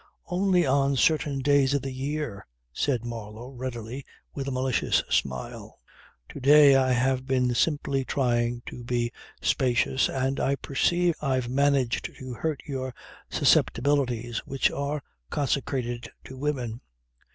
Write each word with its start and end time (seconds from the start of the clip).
"Only 0.25 0.65
on 0.65 0.95
certain 0.95 1.41
days 1.41 1.75
of 1.75 1.83
the 1.83 1.91
year," 1.91 2.47
said 2.73 3.05
Marlow 3.05 3.49
readily 3.49 4.03
with 4.33 4.47
a 4.47 4.51
malicious 4.51 5.03
smile. 5.11 5.79
"To 6.29 6.39
day 6.39 6.75
I 6.75 6.91
have 6.91 7.27
been 7.27 7.53
simply 7.53 8.03
trying 8.03 8.63
to 8.65 8.83
be 8.83 9.11
spacious 9.43 10.09
and 10.09 10.39
I 10.39 10.55
perceive 10.55 11.13
I've 11.21 11.49
managed 11.49 12.05
to 12.17 12.33
hurt 12.33 12.63
your 12.65 12.95
susceptibilities 13.29 14.39
which 14.39 14.71
are 14.71 15.03
consecrated 15.29 16.09
to 16.23 16.35
women. 16.35 16.81